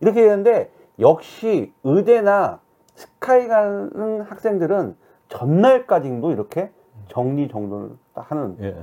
이렇게 0.00 0.20
얘기하는데, 0.20 0.70
역시 0.98 1.72
의대나 1.84 2.60
스카이 2.94 3.48
가는 3.48 4.20
학생들은 4.22 4.96
전날까지도 5.30 6.32
이렇게 6.32 6.70
정리 7.08 7.48
정돈을 7.48 7.90
딱 8.14 8.30
하는. 8.30 8.56
예. 8.60 8.76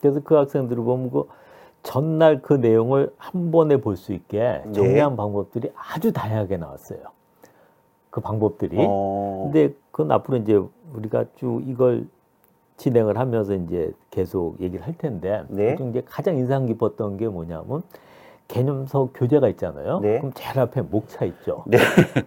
그래서 0.00 0.20
그 0.24 0.34
학생들을 0.34 0.82
보면 0.82 1.10
그 1.10 1.28
전날 1.82 2.42
그 2.42 2.54
내용을 2.54 3.14
한 3.16 3.50
번에 3.50 3.76
볼 3.78 3.96
수 3.96 4.12
있게 4.12 4.62
네. 4.66 4.72
정리한 4.72 5.16
방법들이 5.16 5.72
아주 5.76 6.12
다양하게 6.12 6.56
나왔어요. 6.56 6.98
그 8.10 8.20
방법들이. 8.20 8.76
어, 8.80 9.50
근데 9.52 9.74
그건 9.90 10.10
앞으로 10.12 10.38
이제 10.38 10.60
우리가 10.94 11.26
쭉 11.36 11.62
이걸 11.66 12.06
진행을 12.76 13.18
하면서 13.18 13.54
이제 13.54 13.92
계속 14.10 14.60
얘기를 14.60 14.86
할 14.86 14.96
텐데 14.96 15.44
네. 15.48 15.72
그중 15.72 15.90
이제 15.90 16.02
가장 16.06 16.36
인상 16.36 16.66
깊었던 16.66 17.16
게 17.16 17.28
뭐냐면 17.28 17.82
개념서 18.48 19.10
교재가 19.14 19.48
있잖아요. 19.50 20.00
네. 20.00 20.18
그럼 20.18 20.32
제일 20.34 20.58
앞에 20.58 20.80
목차 20.80 21.26
있죠. 21.26 21.64
네. 21.66 21.76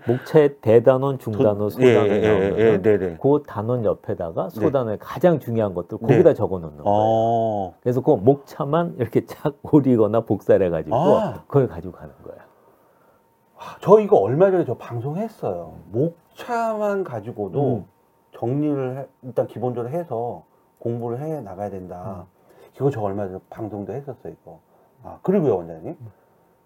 목차에 0.07 0.55
대단원, 0.61 1.17
중단원, 1.17 1.71
소단원 1.71 2.07
예, 2.09 2.11
예, 2.21 2.27
나오면 2.27 2.59
예, 2.59 2.81
네, 2.81 2.97
네. 2.99 3.17
그 3.19 3.43
단원 3.47 3.83
옆에다가 3.83 4.49
소단원의 4.49 4.99
가장 5.01 5.39
중요한 5.39 5.73
것들 5.73 5.97
네. 6.01 6.07
거기다 6.13 6.35
적어 6.35 6.59
놓는 6.59 6.77
거예요. 6.77 6.83
어, 6.87 7.73
그래서 7.81 8.01
그 8.01 8.11
목차만 8.11 8.95
이렇게 8.99 9.25
착 9.25 9.55
오리거나 9.73 10.21
복사를 10.21 10.63
해가지고 10.65 10.95
아. 10.95 11.43
그걸 11.47 11.67
가지고 11.67 11.93
가는 11.93 12.13
거예요. 12.23 12.39
저 13.81 13.99
이거 13.99 14.17
얼마 14.17 14.51
전에 14.51 14.63
저 14.65 14.75
방송했어요. 14.75 15.73
목차만 15.91 17.03
가지고도 17.03 17.77
음. 17.77 17.85
정리를 18.37 18.97
해- 18.97 19.07
일단 19.23 19.47
기본적으로 19.47 19.91
해서 19.91 20.43
공부를 20.79 21.19
해 21.19 21.41
나가야 21.41 21.69
된다. 21.71 22.25
이거 22.75 22.89
저 22.91 23.01
얼마 23.01 23.27
전에 23.27 23.39
방송도 23.49 23.93
했었어요, 23.93 24.33
이거. 24.41 24.59
아, 25.03 25.19
그리고요, 25.23 25.57
원장님. 25.57 25.95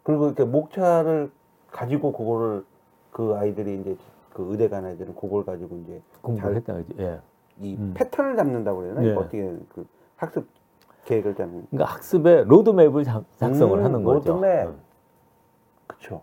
그리고 0.03 0.25
이렇게 0.27 0.43
목차를 0.43 1.31
가지고 1.71 2.11
그거를 2.13 2.63
그 3.11 3.35
아이들이 3.35 3.79
이제 3.81 3.97
그 4.33 4.45
의대 4.51 4.67
간 4.67 4.85
아이들은 4.85 5.15
그걸 5.15 5.45
가지고 5.45 5.77
이제 5.77 6.01
공부를 6.21 6.49
잘- 6.49 6.55
했다 6.55 6.73
그지. 6.73 7.01
예. 7.01 7.19
이 7.61 7.75
음. 7.77 7.93
패턴을 7.95 8.35
잡는다고 8.35 8.79
그래야 8.79 8.95
되나? 8.95 9.07
예. 9.07 9.13
어떻게 9.15 9.57
그 9.69 9.87
학습 10.17 10.47
계획을 11.05 11.35
잡는. 11.35 11.67
그러니까 11.69 11.93
학습의 11.93 12.45
로드맵을 12.45 13.03
작, 13.03 13.23
작성을 13.37 13.77
음, 13.79 13.83
하는 13.85 14.03
거죠. 14.03 14.33
로드맵. 14.33 14.67
음. 14.67 14.79
그쵸. 15.87 16.21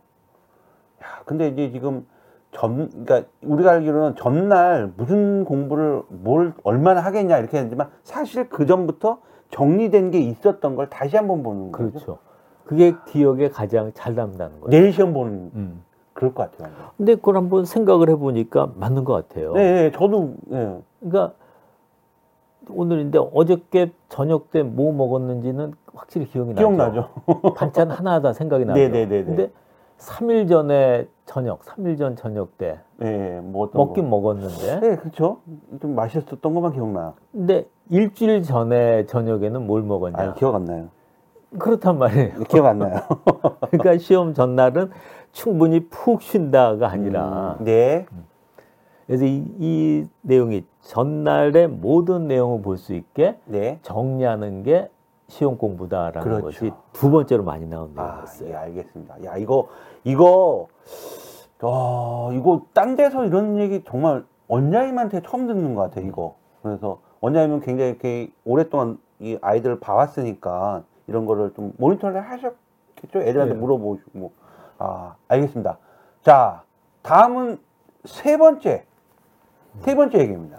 야, 1.03 1.23
근데 1.25 1.49
이제 1.49 1.71
지금 1.71 2.07
전, 2.51 2.91
그러니까 2.91 3.23
우리가 3.43 3.71
알기로는 3.73 4.17
전날 4.17 4.93
무슨 4.97 5.45
공부를 5.45 6.03
뭘 6.09 6.53
얼마나 6.65 7.01
하겠냐 7.01 7.39
이렇게 7.39 7.59
했지만 7.59 7.91
사실 8.03 8.49
그 8.51 8.67
전부터 8.67 9.21
정리된 9.53 10.11
게 10.11 10.19
있었던 10.19 10.75
걸 10.75 10.91
다시 10.91 11.17
한번 11.17 11.43
보는 11.45 11.71
거죠. 11.73 11.91
그렇죠. 11.93 12.19
그게 12.65 12.95
기억에 13.09 13.49
가장 13.51 13.93
잘 13.95 14.15
남다는 14.15 14.61
거예요. 14.61 14.71
내일 14.71 14.93
시험 14.93 15.13
보는 15.13 15.51
음. 15.55 15.83
그럴 16.15 16.35
것 16.35 16.51
같아요. 16.51 16.69
완전. 16.73 16.91
근데 16.97 17.15
그걸 17.15 17.37
한번 17.37 17.65
생각을 17.65 18.09
해보니까 18.11 18.73
맞는 18.77 19.05
것 19.05 19.13
같아요. 19.29 19.53
네, 19.53 19.73
네, 19.73 19.91
저도 19.93 20.35
예. 20.53 20.79
그러니까 21.01 21.35
오늘인데 22.71 23.19
어저께 23.19 23.93
저녁 24.09 24.51
때 24.51 24.63
뭐 24.63 24.93
먹었는지는 24.93 25.75
확실히 25.95 26.27
기억이 26.27 26.55
나죠. 26.55 26.61
기억나죠. 26.69 27.09
반찬 27.57 27.91
하나하나 27.91 28.33
생각이 28.33 28.65
나죠. 28.65 28.79
네네네네. 28.79 29.25
근데 29.25 29.51
3일 30.07 30.49
전에 30.49 31.07
저녁, 31.27 31.61
3일 31.63 31.97
전 31.97 32.17
저녁 32.17 32.59
때 32.59 32.81
네, 32.97 33.41
뭐 33.41 33.65
어떤 33.65 33.79
먹긴 33.79 34.05
거. 34.05 34.11
먹었는데 34.11 34.81
네, 34.81 34.97
그렇죠. 34.97 35.39
좀 35.81 35.95
맛있었던 35.95 36.55
것만 36.55 36.73
기억나. 36.73 37.15
근데 37.31 37.67
일주일 37.89 38.43
전에 38.43 39.07
저녁에는 39.07 39.67
뭘 39.67 39.83
먹었냐? 39.83 40.17
아, 40.19 40.35
기억 40.35 40.55
안 40.57 40.65
나요. 40.65 40.89
그렇단 41.59 41.99
말이에요. 41.99 42.41
기억 42.49 42.67
안 42.67 42.79
나요. 42.81 42.97
그러니까 43.71 43.99
시험 43.99 44.35
전날은 44.35 44.91
충분히 45.31 45.87
푹 45.89 46.21
쉰다가 46.23 46.91
아니라 46.91 47.57
음, 47.61 47.65
네. 47.65 48.07
그래서 49.07 49.25
이, 49.25 49.45
이 49.59 50.07
내용이 50.23 50.65
전날의 50.81 51.69
모든 51.69 52.27
내용을 52.27 52.63
볼 52.63 52.77
수 52.77 52.95
있게 52.95 53.37
네. 53.45 53.79
정리하는 53.83 54.63
게 54.65 54.89
시험 55.33 55.57
공부다라는 55.57 56.23
그렇죠. 56.23 56.45
것이 56.45 56.73
두 56.93 57.11
번째로 57.11 57.43
많이 57.43 57.67
나온 57.67 57.95
아, 57.97 58.03
내용이었어요. 58.03 58.49
예, 58.51 58.55
알겠습니다. 58.55 59.25
야, 59.25 59.37
이거, 59.39 59.69
이거, 60.05 60.69
어, 61.63 62.31
이거, 62.35 62.63
딴 62.75 62.97
데서 62.97 63.25
이런 63.25 63.59
얘기 63.59 63.83
정말 63.85 64.27
원장님한테 64.49 65.23
처음 65.23 65.47
듣는 65.47 65.75
것 65.75 65.83
같아요, 65.83 66.07
이거. 66.07 66.37
그래서 66.63 67.01
원장님은 67.23 67.61
굉장히 67.61 67.93
이렇게 67.93 68.31
오랫동안 68.45 68.99
이 69.21 69.39
아이들을 69.41 69.81
봐왔으니까 69.81 70.83
이런 71.07 71.25
거를 71.25 71.55
좀 71.55 71.73
모니터를 71.79 72.21
하셨겠죠? 72.21 73.21
애들한테 73.23 73.55
네. 73.55 73.61
물어보시고. 73.61 74.11
뭐. 74.13 74.33
아, 74.79 75.15
알겠습니다. 75.29 75.79
자, 76.21 76.63
다음은 77.01 77.59
세 78.05 78.37
번째. 78.37 78.85
세 79.79 79.95
번째 79.95 80.19
얘기입니다. 80.19 80.59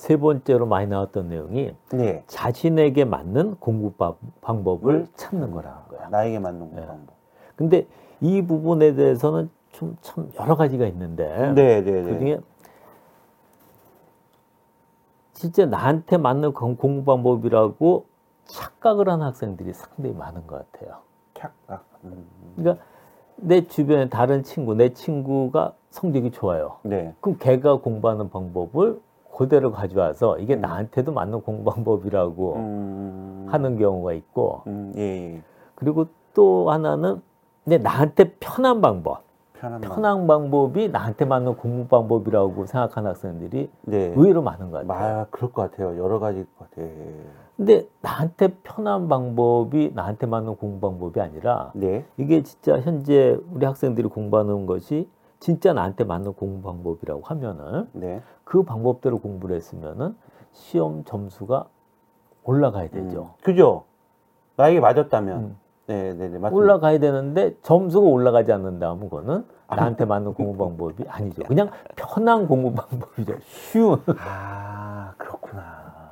세 0.00 0.16
번째로 0.16 0.64
많이 0.64 0.86
나왔던 0.86 1.28
내용이 1.28 1.74
네. 1.92 2.24
자신에게 2.26 3.04
맞는 3.04 3.56
공부 3.56 3.92
바- 3.92 4.14
방법을 4.40 4.94
을 4.94 5.06
찾는 5.14 5.50
거라는 5.50 5.78
거야. 5.90 6.08
나에게 6.08 6.38
맞는 6.38 6.74
네. 6.74 6.86
방법. 6.86 7.14
근데 7.54 7.86
이 8.22 8.40
부분에 8.40 8.94
대해서는 8.94 9.50
좀 9.72 9.96
참 10.00 10.30
여러 10.40 10.56
가지가 10.56 10.86
있는데 10.86 11.52
네, 11.54 11.82
네, 11.82 12.02
그 12.02 12.08
네. 12.08 12.18
중에 12.18 12.40
진짜 15.34 15.66
나한테 15.66 16.16
맞는 16.16 16.54
공- 16.54 16.76
공부 16.76 17.04
방법이라고 17.04 18.06
착각을 18.46 19.06
하는 19.06 19.26
학생들이 19.26 19.74
상당히 19.74 20.14
많은 20.14 20.46
것 20.46 20.70
같아요. 20.72 20.96
착각. 21.34 21.84
음, 22.04 22.24
그러니까 22.56 22.82
내 23.36 23.66
주변에 23.66 24.08
다른 24.08 24.42
친구, 24.44 24.74
내 24.74 24.94
친구가 24.94 25.74
성적이 25.90 26.30
좋아요. 26.30 26.78
네. 26.84 27.14
그럼 27.20 27.36
걔가 27.38 27.80
공부하는 27.80 28.30
방법을 28.30 28.98
그대로 29.40 29.72
가져와서 29.72 30.38
이게 30.38 30.54
음. 30.54 30.60
나한테도 30.60 31.12
맞는 31.12 31.40
공부 31.40 31.70
방법이라고 31.70 32.56
음, 32.56 33.46
하는 33.48 33.78
경우가 33.78 34.12
있고 34.12 34.60
음, 34.66 34.92
예, 34.98 35.00
예. 35.36 35.42
그리고 35.76 36.08
또 36.34 36.70
하나는 36.70 37.22
내 37.64 37.78
나한테 37.78 38.34
편한 38.38 38.82
방법, 38.82 39.22
편한 39.54 39.80
방 39.80 39.90
편한 39.90 40.26
방법 40.26 40.76
이 40.76 40.90
나한테 40.90 41.24
맞는 41.24 41.56
공부 41.56 41.88
방법이라고 41.88 42.66
생각하는 42.66 43.08
학생들이 43.08 43.70
네. 43.86 44.12
의외로 44.14 44.42
많은 44.42 44.70
것 44.70 44.86
같아요. 44.86 45.16
말 45.16 45.26
그럴 45.30 45.50
것 45.52 45.70
같아요. 45.70 45.96
여러 45.96 46.18
가지일 46.18 46.46
것 46.58 46.70
같아. 46.70 46.86
근데 47.56 47.86
나한테 48.02 48.48
편한 48.62 49.08
방법이 49.08 49.92
나한테 49.94 50.26
맞는 50.26 50.56
공부 50.56 50.86
방법이 50.86 51.18
아니라 51.18 51.70
네. 51.74 52.04
이게 52.18 52.42
진짜 52.42 52.78
현재 52.78 53.38
우리 53.50 53.64
학생들이 53.64 54.08
공부하는 54.08 54.66
것이 54.66 55.08
진짜 55.40 55.72
나한테 55.72 56.04
맞는 56.04 56.34
공부 56.34 56.62
방법이라고 56.62 57.22
하면은 57.24 57.88
네. 57.92 58.22
그 58.44 58.62
방법대로 58.62 59.18
공부를 59.18 59.56
했으면은 59.56 60.14
시험 60.52 61.04
점수가 61.04 61.66
올라가야 62.44 62.88
되죠. 62.90 63.22
음, 63.22 63.42
그죠? 63.42 63.84
나에게 64.56 64.80
맞았다면. 64.80 65.38
음. 65.38 65.56
네, 65.86 66.12
네, 66.12 66.28
네. 66.28 66.38
맞습니다. 66.38 66.50
올라가야 66.54 66.98
되는데 66.98 67.56
점수가 67.62 68.06
올라가지 68.06 68.52
않는다면 68.52 69.00
그거는 69.00 69.44
나한테 69.68 70.04
맞는 70.04 70.34
공부 70.34 70.64
방법이 70.64 71.04
아니죠. 71.08 71.42
그냥 71.44 71.70
편한 71.96 72.46
공부 72.46 72.72
방법이죠. 72.72 73.34
쉬운. 73.40 74.00
아, 74.18 75.14
그렇구나. 75.16 76.10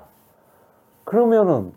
그러면은 1.04 1.72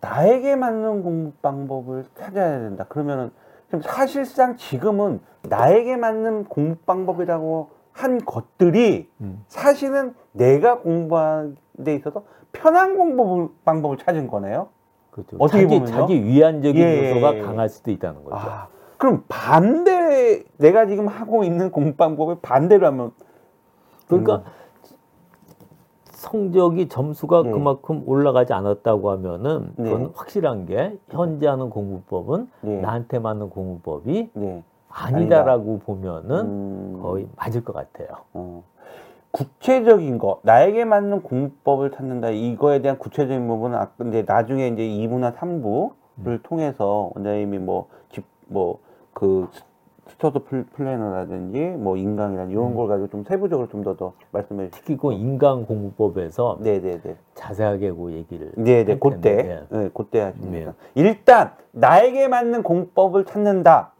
나에게 0.00 0.56
맞는 0.56 1.02
공부 1.02 1.32
방법을 1.42 2.06
찾아야 2.14 2.58
된다. 2.60 2.84
그러면은 2.88 3.30
지금 3.66 3.82
사실상 3.82 4.56
지금은 4.56 5.20
나에게 5.42 5.96
맞는 5.96 6.44
공부 6.44 6.76
방법이라고 6.84 7.70
한 7.92 8.24
것들이 8.24 9.08
음. 9.20 9.44
사실은 9.48 10.14
내가 10.32 10.80
공부하는 10.80 11.56
데 11.84 11.94
있어서 11.94 12.24
편한 12.52 12.96
공부 12.96 13.50
방법을 13.64 13.98
찾은 13.98 14.28
거네요. 14.28 14.68
그렇죠. 15.10 15.36
어떻게 15.38 15.62
자기, 15.62 15.78
보면요? 15.78 15.96
자기 15.96 16.24
위안적인 16.24 16.82
예, 16.82 17.10
요소가 17.10 17.34
예, 17.34 17.38
예. 17.38 17.42
강할 17.42 17.68
수도 17.68 17.90
있다는 17.90 18.24
거죠. 18.24 18.36
아, 18.36 18.68
그럼 18.96 19.24
반대 19.28 20.42
내가 20.56 20.86
지금 20.86 21.06
하고 21.06 21.44
있는 21.44 21.70
공부 21.70 21.96
방법을 21.96 22.38
반대로 22.42 22.86
하면 22.88 23.12
그러니까 24.08 24.42
성적이 26.24 26.88
점수가 26.88 27.42
네. 27.42 27.50
그만큼 27.50 28.02
올라가지 28.06 28.52
않았다고 28.52 29.10
하면은 29.10 29.72
네. 29.76 29.90
그건 29.90 30.12
확실한 30.14 30.66
게 30.66 30.98
현재 31.10 31.46
하는 31.46 31.70
공부법은 31.70 32.48
네. 32.62 32.80
나한테 32.80 33.18
맞는 33.18 33.50
공부법이 33.50 34.30
네. 34.32 34.62
아니다라고 34.88 35.80
보면은 35.80 36.40
음, 36.46 36.98
거의 37.02 37.28
맞을 37.36 37.64
것 37.64 37.72
같아요. 37.74 38.08
어. 38.32 38.62
구체적인 39.32 40.18
거 40.18 40.40
나에게 40.42 40.84
맞는 40.84 41.22
공부법을 41.22 41.90
찾는다 41.90 42.30
이거에 42.30 42.80
대한 42.80 42.98
구체적인 42.98 43.46
부분은 43.48 43.76
아 43.76 43.90
근데 43.96 44.22
나중에 44.22 44.68
이제 44.68 44.82
2부나 44.82 45.34
3부를 45.34 46.42
통해서 46.44 47.10
원장님이 47.14 47.58
뭐 47.58 47.88
집 48.10 48.24
뭐 48.46 49.04
그 49.04 49.48
study 50.08 50.40
pl- 50.44 50.66
planner라든지 50.66 51.60
뭐 51.78 51.96
인강이라든지 51.96 52.52
이런 52.52 52.74
걸 52.74 52.88
가지고 52.88 53.08
좀 53.08 53.24
세부적으로 53.24 53.68
좀 53.68 53.82
더 53.84 53.96
더 53.96 54.12
말씀해 54.32 54.66
주시죠. 54.68 54.78
특히 54.78 54.96
그 54.96 55.12
인강 55.12 55.66
공부법에서 55.66 56.58
네네네. 56.60 57.16
자세하게 57.34 57.92
그 57.92 58.12
얘기를 58.12 58.52
네네, 58.56 58.92
할 58.92 59.00
그때, 59.00 59.36
텐데, 59.36 59.66
네, 59.70 59.90
그때 59.94 60.20
하십니다. 60.20 60.72
네. 60.94 61.02
일단, 61.02 61.52
나에게 61.72 62.28
맞는 62.28 62.62
공부법을 62.62 63.24
찾는다. 63.24 63.92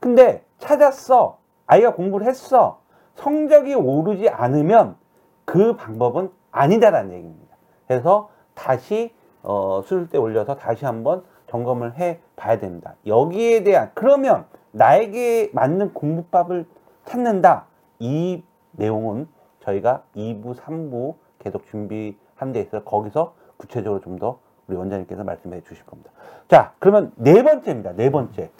근데, 0.00 0.44
찾았어. 0.58 1.38
아이가 1.66 1.94
공부를 1.94 2.26
했어. 2.26 2.80
성적이 3.14 3.74
오르지 3.74 4.28
않으면 4.28 4.96
그 5.44 5.74
방법은 5.76 6.30
아니다라는 6.50 7.12
얘기입니다. 7.14 7.56
그래서 7.86 8.28
다시, 8.54 9.12
어, 9.42 9.80
수술 9.82 10.08
때 10.08 10.18
올려서 10.18 10.56
다시 10.56 10.84
한번 10.84 11.22
점검을 11.48 11.98
해 11.98 12.18
봐야 12.36 12.58
됩니다. 12.58 12.94
여기에 13.06 13.62
대한, 13.62 13.90
그러면 13.94 14.44
나에게 14.76 15.50
맞는 15.52 15.94
공부법을 15.94 16.66
찾는다. 17.04 17.66
이 17.98 18.42
내용은 18.72 19.26
저희가 19.60 20.02
2부, 20.14 20.54
3부 20.54 21.14
계속 21.38 21.66
준비한 21.66 22.52
데 22.52 22.60
있어서 22.60 22.84
거기서 22.84 23.34
구체적으로 23.56 24.00
좀 24.00 24.18
더 24.18 24.38
우리 24.68 24.76
원장님께서 24.76 25.22
말씀해 25.24 25.62
주실 25.62 25.84
겁니다. 25.86 26.10
자, 26.48 26.72
그러면 26.78 27.12
네 27.16 27.42
번째입니다. 27.42 27.92
네 27.92 28.10
번째. 28.10 28.50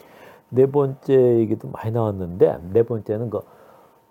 네 0.49 0.65
번째 0.65 1.13
얘기도 1.39 1.67
많이 1.67 1.91
나왔는데 1.91 2.59
네 2.71 2.83
번째는 2.83 3.29
그 3.29 3.41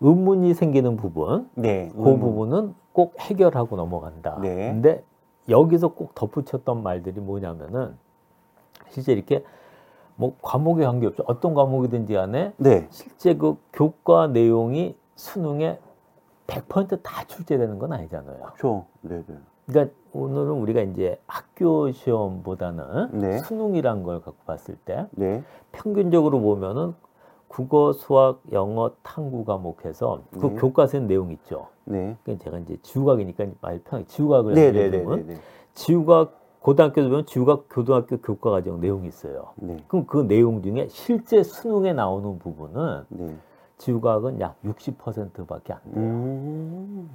의문이 0.00 0.52
생기는 0.52 0.96
부분 0.98 1.48
네. 1.54 1.90
그 1.94 2.02
부분은 2.18 2.74
꼭 2.92 3.14
해결하고 3.18 3.76
넘어간다. 3.76 4.38
네. 4.42 4.70
근데 4.72 5.02
여기서 5.48 5.88
꼭 5.88 6.14
덧붙였던 6.14 6.82
말들이 6.82 7.20
뭐냐면은 7.20 7.96
실제 8.90 9.12
이렇게 9.12 9.42
뭐 10.16 10.36
과목에 10.42 10.84
관계없이 10.84 11.22
어떤 11.26 11.54
과목이든지 11.54 12.14
간에 12.14 12.52
네. 12.56 12.86
실제 12.90 13.34
그 13.34 13.56
교과 13.72 14.28
내용이 14.28 14.96
수능에 15.14 15.78
100%다 16.46 17.24
출제되는 17.26 17.78
건 17.78 17.92
아니잖아요. 17.92 18.38
그렇죠. 18.38 18.86
네, 19.02 19.22
네. 19.26 19.36
그러니까 19.66 19.94
오늘은 20.12 20.52
우리가 20.52 20.80
이제 20.82 21.20
학교 21.26 21.90
시험보다는 21.90 23.20
네. 23.20 23.38
수능이란 23.38 24.02
걸 24.02 24.20
갖고 24.20 24.38
봤을 24.46 24.76
때 24.76 25.06
네. 25.10 25.42
평균적으로 25.72 26.40
보면은 26.40 26.94
국어, 27.48 27.92
수학, 27.92 28.40
영어, 28.52 28.92
탐구 29.02 29.44
과목해서 29.44 30.22
그 30.32 30.46
네. 30.46 30.54
교과서 30.56 31.00
내용 31.00 31.30
있죠. 31.32 31.68
네. 31.84 32.16
그러니까 32.22 32.44
제가 32.44 32.58
이제 32.58 32.76
지우각이니까 32.82 33.46
말 33.60 33.78
편하게 33.80 34.06
지우각을 34.08 34.54
네, 34.54 34.66
예를 34.66 34.90
네, 34.90 34.98
네, 34.98 35.16
네, 35.16 35.22
네. 35.22 35.40
지우각 35.74 36.45
고등학교 36.60 37.02
보면 37.02 37.26
지우각 37.26 37.68
고등학교 37.68 38.18
교과 38.18 38.50
과정 38.50 38.80
내용이 38.80 39.08
있어요. 39.08 39.52
네. 39.56 39.76
그럼 39.88 40.06
그 40.06 40.26
내용 40.26 40.62
중에 40.62 40.88
실제 40.88 41.42
수능에 41.42 41.92
나오는 41.92 42.38
부분은 42.38 43.04
네. 43.08 43.36
지우각은 43.78 44.40
약 44.40 44.56
60%밖에 44.64 45.72
안 45.72 45.80
돼요. 45.92 46.04
음. 46.04 47.10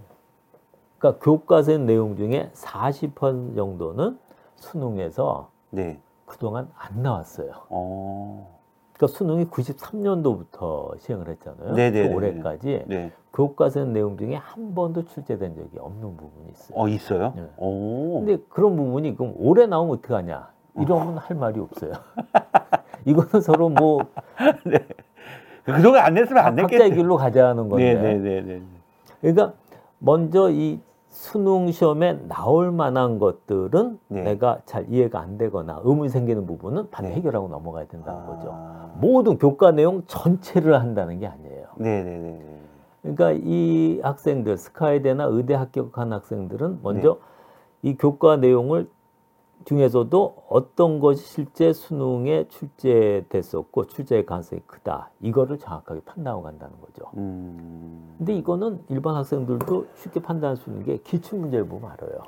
그러니까 0.97 1.23
교과서 1.23 1.77
내용 1.79 2.15
중에 2.15 2.51
40% 2.53 3.55
정도는 3.55 4.19
수능에서 4.55 5.49
네. 5.71 5.99
그동안 6.25 6.69
안 6.77 7.01
나왔어요. 7.01 7.51
어. 7.69 8.59
그러니까 8.93 9.17
수능이 9.17 9.45
93년도부터 9.45 10.99
시행을 10.99 11.27
했잖아요. 11.29 11.73
또 11.73 12.15
올해까지 12.15 12.83
네. 12.87 13.11
교과서 13.33 13.85
내용 13.85 14.17
중에 14.17 14.35
한 14.35 14.75
번도 14.75 15.05
출제된 15.05 15.55
적이 15.55 15.79
없는 15.79 16.17
부분이 16.17 16.49
있어요. 16.51 16.77
어, 16.77 16.87
있어요? 16.87 17.33
네. 17.35 17.43
오. 17.57 18.19
근데 18.25 18.43
그런 18.49 18.75
부분이 18.75 19.15
그럼 19.15 19.33
올해 19.37 19.65
나오면 19.65 19.97
어떡하냐? 19.97 20.49
이러면 20.79 21.17
할 21.17 21.37
말이 21.37 21.59
없어요. 21.59 21.91
이거는 23.05 23.41
서로 23.41 23.69
뭐 23.69 23.99
그동안 25.63 26.05
안 26.05 26.13
냈으면 26.13 26.43
안 26.43 26.55
각자의 26.55 26.79
냈겠지. 26.81 26.95
길로 26.95 27.17
가자는 27.17 27.69
건데. 27.69 27.93
네, 27.95 28.13
네, 28.17 28.41
네, 28.41 28.41
네. 28.41 28.61
그러니까 29.21 29.53
먼저 29.99 30.49
이 30.49 30.79
수능 31.09 31.71
시험에 31.71 32.19
나올 32.27 32.71
만한 32.71 33.19
것들은 33.19 33.99
네. 34.07 34.23
내가 34.23 34.59
잘 34.65 34.85
이해가 34.89 35.19
안 35.19 35.37
되거나 35.37 35.81
의문이 35.83 36.09
생기는 36.09 36.45
부분은 36.45 36.89
바로 36.89 37.09
네. 37.09 37.15
해결하고 37.15 37.49
넘어가야 37.49 37.85
된다는 37.85 38.25
거죠. 38.25 38.51
아. 38.53 38.91
모든 38.95 39.37
교과 39.37 39.71
내용 39.71 40.03
전체를 40.07 40.79
한다는 40.79 41.19
게 41.19 41.27
아니에요. 41.27 41.65
네, 41.75 42.03
네, 42.03 42.17
네, 42.17 42.29
네. 42.39 42.60
그러니까 43.01 43.31
이 43.33 43.99
학생들 44.03 44.57
스카이대나 44.57 45.25
의대 45.25 45.53
합격한 45.55 46.13
학생들은 46.13 46.79
먼저 46.83 47.17
네. 47.83 47.89
이 47.89 47.97
교과 47.97 48.37
내용을 48.37 48.87
중에서도 49.65 50.35
어떤 50.49 50.99
것이 50.99 51.23
실제 51.23 51.71
수능에 51.71 52.45
출제됐었고 52.47 53.85
출제의 53.87 54.25
가능성이 54.25 54.61
크다 54.65 55.11
이거를 55.21 55.59
정확하게 55.59 56.01
판단하고 56.05 56.43
간다는 56.43 56.73
거죠. 56.81 57.05
음. 57.17 58.15
근데 58.17 58.33
이거는 58.33 58.79
일반 58.89 59.15
학생들도 59.15 59.85
쉽게 59.95 60.19
판단할 60.21 60.57
수 60.57 60.69
있는 60.69 60.83
게 60.83 60.97
기출 60.97 61.39
문제를 61.39 61.67
보면 61.67 61.91
알아요. 61.91 62.19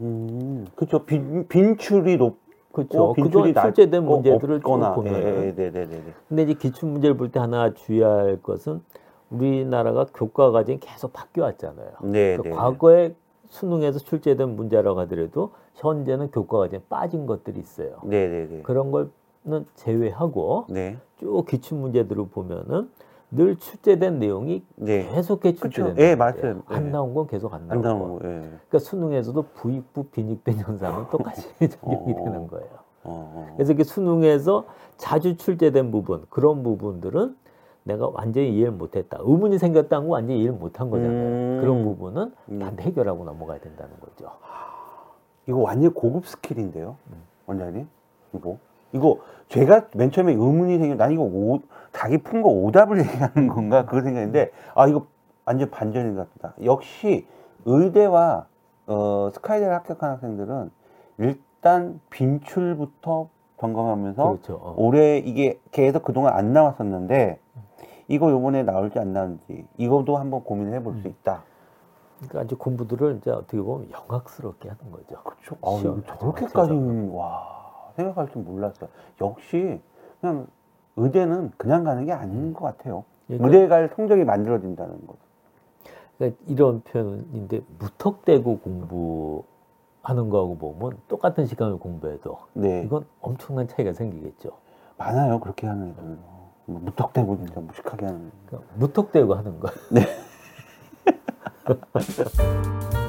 음. 0.00 0.66
그렇죠. 0.74 1.04
빈, 1.04 1.46
빈출이 1.48 2.16
높고 2.16 2.38
그렇죠. 2.72 3.12
빈출이 3.12 3.52
그동안 3.52 3.72
출제된 3.72 4.04
문제들을 4.04 4.60
쭉 4.60 4.66
없거나. 4.66 4.94
보면 4.94 5.14
예, 5.14 5.20
네, 5.20 5.54
네, 5.54 5.70
네, 5.70 5.86
네. 5.86 6.02
근데 6.28 6.42
이제 6.42 6.54
기출 6.54 6.88
문제를 6.88 7.16
볼 7.16 7.30
때 7.30 7.38
하나 7.38 7.72
주의할 7.72 8.42
것은 8.42 8.82
우리나라가 9.30 10.06
교과 10.14 10.50
과정이 10.50 10.78
계속 10.80 11.12
바뀌어 11.12 11.44
왔잖아요. 11.44 11.88
네, 12.02 12.36
그러니까 12.36 12.42
네. 12.42 12.50
과거에 12.50 13.14
수능에서 13.48 13.98
출제된 13.98 14.56
문제라고 14.56 15.00
하더라도 15.00 15.52
현재는 15.74 16.30
교과 16.30 16.58
과정에 16.58 16.82
빠진 16.88 17.26
것들이 17.26 17.58
있어요. 17.60 17.98
네, 18.04 18.28
네, 18.28 18.46
네. 18.48 18.62
그런 18.62 18.90
거는 18.90 19.66
제외하고 19.74 20.66
네. 20.68 20.98
쭉 21.18 21.44
기출 21.46 21.78
문제들을 21.78 22.28
보면은 22.28 22.90
늘 23.30 23.56
출제된 23.56 24.20
내용이 24.20 24.64
네. 24.76 25.08
계속해. 25.10 25.54
출제되는 25.54 25.96
예, 25.98 26.14
거예요. 26.14 26.16
맞아요. 26.16 26.62
안 26.66 26.86
예. 26.86 26.90
나온 26.90 27.14
건 27.14 27.26
계속 27.26 27.52
안 27.52 27.66
안. 27.68 27.80
나오고. 27.80 28.20
예. 28.24 28.28
그러니까 28.68 28.78
수능에서도 28.78 29.42
부익부 29.54 30.04
빈익된 30.04 30.58
현상은 30.58 31.06
똑같이 31.10 31.48
적용이 31.58 32.12
어. 32.14 32.24
되는 32.24 32.46
거예요. 32.46 32.68
어, 33.02 33.32
어. 33.34 33.52
그래서 33.56 33.72
이렇게 33.72 33.82
수능에서 33.84 34.64
자주 34.98 35.36
출제된 35.36 35.90
부분 35.90 36.24
그런 36.30 36.62
부분들은 36.62 37.36
내가 37.84 38.08
완전히 38.12 38.50
이해를 38.56 38.72
못했다. 38.72 39.18
의문이 39.20 39.58
생겼다는 39.58 40.08
건 40.08 40.12
완전히 40.12 40.40
이해를 40.40 40.54
못한 40.58 40.90
거잖아요. 40.90 41.12
음. 41.12 41.58
그런 41.60 41.84
부분은 41.84 42.32
음. 42.50 42.58
반대 42.58 42.82
해결하고 42.84 43.24
넘어가야 43.24 43.58
된다는 43.60 43.92
거죠. 44.00 44.30
이거 45.46 45.58
완전 45.58 45.92
고급 45.92 46.26
스킬인데요, 46.26 46.96
음. 47.10 47.22
원장님. 47.46 47.86
이거 48.32 48.56
이거 48.92 49.18
제가 49.48 49.88
맨 49.94 50.10
처음에 50.10 50.32
의문이 50.32 50.78
생겨. 50.78 50.94
난 50.96 51.12
이거 51.12 51.22
오, 51.22 51.60
자기 51.92 52.18
푼 52.18 52.40
거 52.42 52.48
오답을 52.48 52.98
얘기하는 53.04 53.48
건가 53.48 53.84
그거 53.84 54.00
생각했는데 54.02 54.50
아 54.74 54.86
이거 54.88 55.06
완전 55.44 55.70
반전인 55.70 56.16
것 56.16 56.32
같다. 56.34 56.54
역시 56.64 57.26
의대와 57.66 58.46
어, 58.86 59.30
스카이대를 59.34 59.74
합격한 59.74 60.10
학생들은 60.12 60.70
일단 61.18 62.00
빈출부터 62.10 63.28
점검하면서 63.58 64.22
그렇죠. 64.24 64.54
어. 64.62 64.74
올해 64.78 65.18
이게 65.18 65.60
계속 65.70 66.02
그동안 66.02 66.32
안 66.34 66.52
나왔었는데 66.54 67.38
이거 68.08 68.30
요번에 68.30 68.62
나올지 68.62 68.98
안 68.98 69.12
나올지 69.12 69.66
이것도 69.78 70.16
한번 70.16 70.44
고민해 70.44 70.82
볼 70.82 70.94
음. 70.94 71.02
수 71.02 71.08
있다. 71.08 71.42
그러니까 72.18 72.42
이제 72.42 72.56
공부들을 72.56 73.18
이제 73.18 73.30
어떻게 73.30 73.60
보면 73.60 73.90
영악스럽게 73.90 74.68
하는 74.68 74.92
거죠. 74.92 75.22
그렇죠. 75.22 75.56
아, 75.62 76.16
저렇게까지. 76.18 76.72
와 77.12 77.92
생각할 77.96 78.30
줄 78.30 78.42
몰랐어요. 78.42 78.88
역시 79.20 79.80
그냥 80.20 80.46
의대는 80.96 81.52
그냥 81.56 81.84
가는 81.84 82.04
게 82.04 82.12
아닌 82.12 82.52
것 82.52 82.64
같아요. 82.64 83.04
그러니까, 83.26 83.46
의대 83.46 83.68
갈 83.68 83.90
성적이 83.94 84.24
만들어진다는 84.24 85.06
거. 85.06 85.16
그러니까 86.16 86.40
이런 86.46 86.82
표현인데 86.82 87.60
무턱대고 87.78 88.58
공부하는 88.60 90.30
거하고 90.30 90.56
보면 90.58 90.98
똑같은 91.08 91.46
시간을 91.46 91.78
공부해도 91.78 92.38
네, 92.52 92.82
이건 92.84 93.04
엄청난 93.20 93.66
차이가 93.66 93.92
생기겠죠. 93.92 94.50
많아요. 94.96 95.40
그렇게 95.40 95.66
하는 95.66 95.90
애들. 95.90 96.18
뭐 96.66 96.80
무턱대고 96.80 97.36
진짜 97.38 97.60
무식하게 97.60 98.06
하는. 98.06 98.32
무턱대고 98.74 99.34
하는 99.34 99.60
거. 99.60 99.70